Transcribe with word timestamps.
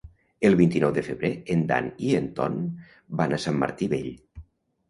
El 0.47 0.55
vint-i-nou 0.61 0.93
de 0.95 1.03
febrer 1.07 1.31
en 1.55 1.61
Dan 1.71 1.89
i 2.07 2.15
en 2.21 2.31
Ton 2.39 2.57
van 3.21 3.37
a 3.39 3.43
Sant 3.47 3.61
Martí 3.67 3.91
Vell. 3.93 4.13